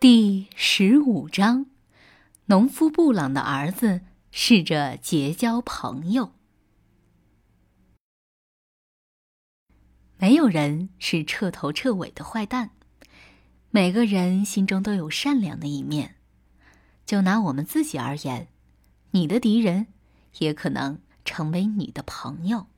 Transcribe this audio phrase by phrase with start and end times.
[0.00, 1.66] 第十五章：
[2.46, 6.32] 农夫布朗的儿子试着结交朋友。
[10.16, 12.70] 没有人是彻头彻尾的坏蛋，
[13.68, 16.16] 每个人心中都有善良的一面。
[17.04, 18.48] 就拿我们自己而言，
[19.10, 19.88] 你的敌人
[20.38, 22.68] 也可能成为你的朋友。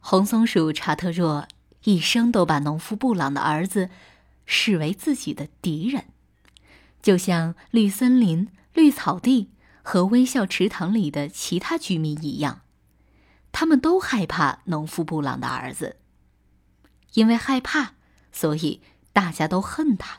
[0.00, 1.48] 红松鼠查特若。
[1.86, 3.90] 一生都把农夫布朗的儿子
[4.44, 6.06] 视为自己的敌人，
[7.00, 9.50] 就像绿森林、绿草地
[9.82, 12.62] 和微笑池塘里的其他居民一样，
[13.52, 15.94] 他们都害怕农夫布朗的儿子。
[17.12, 17.94] 因为害怕，
[18.32, 18.80] 所以
[19.12, 20.18] 大家都恨他。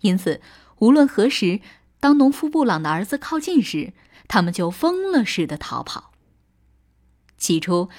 [0.00, 0.40] 因此，
[0.78, 1.60] 无论何时，
[2.00, 3.92] 当农夫布朗的儿子靠近时，
[4.26, 6.12] 他们就疯了似的逃跑。
[7.36, 7.90] 起初。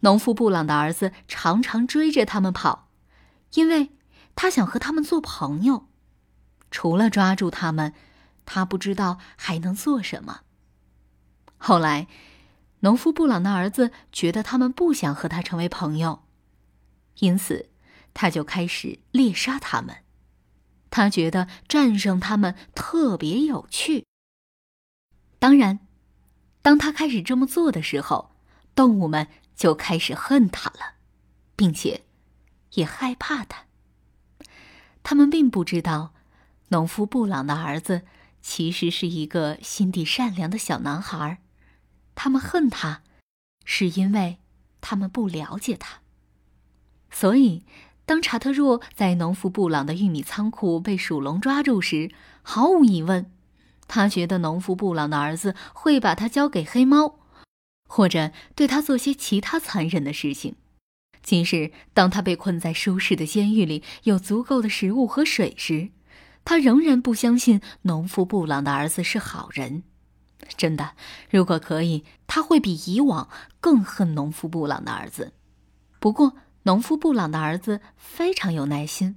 [0.00, 2.88] 农夫布朗的儿子常常追着他们跑，
[3.54, 3.90] 因为
[4.36, 5.88] 他想和他们做朋友。
[6.70, 7.94] 除了抓住他们，
[8.46, 10.42] 他不知道还能做什么。
[11.56, 12.06] 后来，
[12.80, 16.22] 农夫布朗的儿子觉得他们不想和他成为朋友，
[17.18, 17.70] 因此
[18.14, 20.04] 他就开始猎杀他们。
[20.90, 24.06] 他觉得战胜他们特别有趣。
[25.40, 25.80] 当然，
[26.62, 28.30] 当他开始这么做的时候，
[28.76, 29.26] 动物们。
[29.58, 30.94] 就开始恨他了，
[31.56, 32.04] 并且
[32.74, 33.64] 也害怕他。
[35.02, 36.14] 他们并不知道，
[36.68, 38.02] 农夫布朗的儿子
[38.40, 41.38] 其实是一个心地善良的小男孩。
[42.14, 43.02] 他们恨他，
[43.64, 44.38] 是因为
[44.80, 45.98] 他们不了解他。
[47.10, 47.64] 所以，
[48.06, 53.32] 当查特若在农夫布朗的玉米仓库被鼠笼抓住时，毫无疑问，
[53.88, 57.18] 他觉得农夫布朗的儿子会把他交给黑猫。
[57.88, 60.54] 或者对他做些其他残忍的事情，
[61.22, 65.88] 即使当他被困在舒适的监狱里，有足够的食物和水时，
[66.44, 69.82] 他仍然不相信农夫布朗的儿子是好人。
[70.56, 70.92] 真的，
[71.30, 73.28] 如果可以，他会比以往
[73.60, 75.32] 更恨农夫布朗的儿子。
[75.98, 79.16] 不过，农夫布朗的儿子非常有耐心，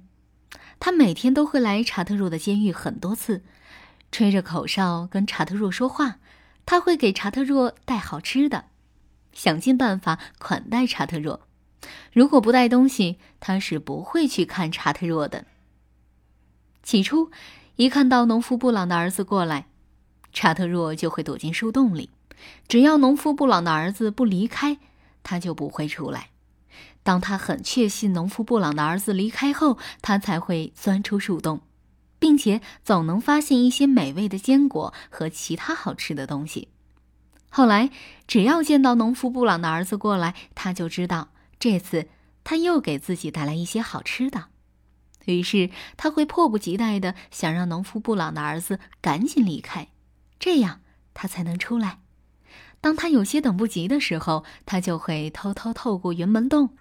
[0.80, 3.44] 他每天都会来查特若的监狱很多次，
[4.10, 6.16] 吹着口哨跟查特若说话。
[6.64, 8.66] 他会给查特若带好吃的，
[9.32, 11.40] 想尽办法款待查特若。
[12.12, 15.44] 如果不带东西，他是不会去看查特若的。
[16.82, 17.30] 起初，
[17.76, 19.66] 一看到农夫布朗的儿子过来，
[20.32, 22.10] 查特若就会躲进树洞里。
[22.68, 24.78] 只要农夫布朗的儿子不离开，
[25.22, 26.30] 他就不会出来。
[27.02, 31.60] 当他很确信农夫布朗的儿子离开后，他才会钻出树洞。
[32.22, 36.68] 并且总能发现一些美味的坚果和其他好吃的东西。
[37.54, 37.90] 后来，
[38.26, 42.08] 只要见到农夫布朗的儿子过来，他就知道这次
[42.42, 44.46] 他又给自己带来一些好吃的。
[45.26, 45.68] 于是，
[45.98, 49.88] 他会迫不及待的想让农夫布朗的儿子赶紧离开，
[50.38, 50.80] 这样
[51.12, 51.98] 他才能出来。
[52.80, 56.74] 当他有些等不及的时候，他就会偷偷透过云门洞，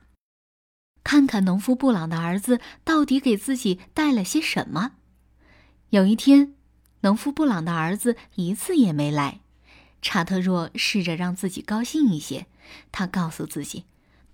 [1.04, 4.94] 看看农夫布朗的儿子到底给自己带了些什么。
[5.90, 6.56] 有一天，
[7.02, 9.42] 农夫布朗的儿子一次也没来。
[10.02, 12.48] 查特若试着让自己高兴一些，
[12.92, 13.86] 他告诉自己，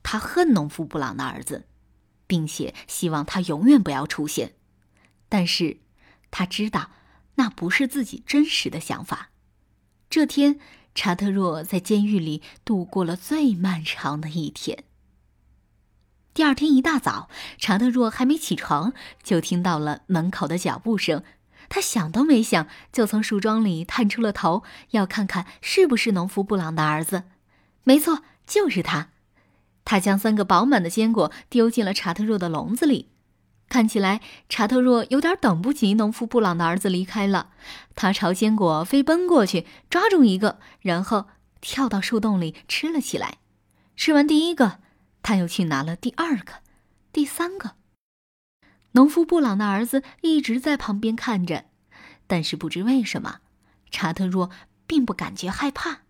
[0.01, 1.65] 他恨农夫布朗的儿子，
[2.25, 4.53] 并且希望他永远不要出现。
[5.27, 5.77] 但是，
[6.31, 6.91] 他知道
[7.35, 9.29] 那不是自己真实的想法。
[10.09, 10.59] 这天，
[10.95, 14.85] 查特若在监狱里度过了最漫长的一天。
[16.33, 21.23] 第二天一大早，查特若还没起床，就听到了门口的脚步声。
[21.69, 27.23] 他想都没想，就从树桩里探出了头，要看看是不是农夫布朗的儿子。
[27.83, 29.09] 没错，就是他。
[29.85, 33.09] 他将三个饱满的坚果丢进了查特若的笼子里。
[33.69, 37.49] 看起来，查特若有点等不及农夫布朗的儿子离开了。
[37.95, 41.27] 他朝坚果飞奔过去，抓住一个，然后
[41.59, 43.39] 跳到树洞里吃了起来。
[43.97, 44.79] 吃完第一个，
[45.21, 46.53] 他又去拿了第二个、
[47.11, 47.71] 第三个。
[48.91, 51.65] 农夫布朗的儿子一直在旁边看着，
[52.25, 53.41] 但是不知为什么，
[53.91, 54.49] 查特若
[54.87, 56.01] 并不感觉害怕。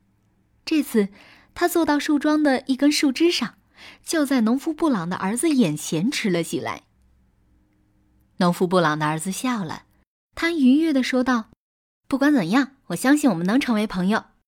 [0.63, 1.09] 这次，
[1.53, 3.56] 他坐到树桩的一根树枝上，
[4.03, 6.83] 就在农夫布朗的儿子眼前吃了起来。
[8.38, 9.83] 农夫布朗的儿子笑了，
[10.35, 11.50] 他愉悦的说道
[12.07, 14.25] ：“不管怎样，我相信我们能成为朋友。”